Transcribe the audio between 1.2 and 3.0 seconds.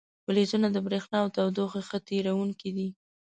او تودوخې ښه تیروونکي دي.